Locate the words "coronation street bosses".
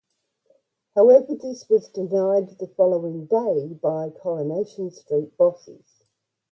4.09-6.01